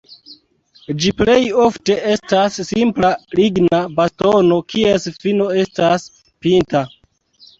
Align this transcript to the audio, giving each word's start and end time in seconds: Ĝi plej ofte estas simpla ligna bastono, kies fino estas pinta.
Ĝi 1.01 1.09
plej 1.17 1.35
ofte 1.63 1.97
estas 2.13 2.57
simpla 2.69 3.11
ligna 3.39 3.81
bastono, 3.99 4.57
kies 4.73 5.05
fino 5.25 5.51
estas 5.65 6.07
pinta. 6.47 6.83